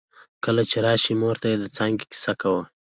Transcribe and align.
کله 0.43 0.61
چې 0.69 0.77
راشې 0.85 1.13
مور 1.21 1.35
ته 1.41 1.47
يې 1.51 1.57
د 1.59 1.65
څانګې 1.75 2.05
کیسه 2.11 2.33
کوي 2.41 2.63